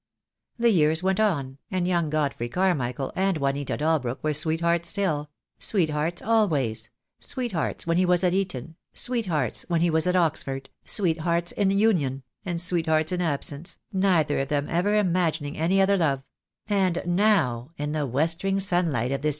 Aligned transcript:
The 0.57 0.71
years 0.71 1.03
went 1.03 1.19
on, 1.19 1.59
and 1.69 1.87
young 1.87 2.09
Godfrey 2.09 2.49
Carmichael 2.49 3.13
and 3.15 3.37
Juanita 3.37 3.77
Dalbrook 3.77 4.23
were 4.23 4.33
sweethearts 4.33 4.89
still— 4.89 5.29
sweethearts 5.59 6.23
always— 6.23 6.89
sweethearts 7.19 7.85
when 7.85 7.97
he 7.97 8.05
was 8.07 8.23
at 8.23 8.33
Eton, 8.33 8.77
sweethearts 8.95 9.63
when 9.67 9.81
he 9.81 9.91
was 9.91 10.07
at 10.07 10.15
Oxford, 10.15 10.71
sweethearts 10.85 11.51
in 11.51 11.69
union, 11.69 12.23
and 12.43 12.59
sweet 12.59 12.87
hearts 12.87 13.11
in 13.11 13.21
absence, 13.21 13.77
neither 13.93 14.39
of 14.39 14.47
them 14.47 14.67
ever 14.71 14.95
imagining 14.95 15.55
any 15.55 15.79
other 15.79 15.97
love; 15.97 16.23
and 16.65 17.03
now, 17.05 17.69
in 17.77 17.91
the 17.91 18.07
westering 18.07 18.59
sunlight 18.59 18.79
of 18.79 18.87
this 18.87 18.99
THE 18.99 19.07
DAY 19.07 19.15
WILL 19.15 19.19
COME. 19.19 19.29